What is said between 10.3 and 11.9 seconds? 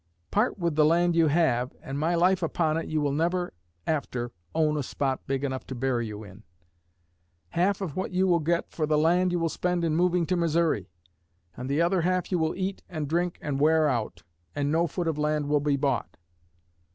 Missouri, and the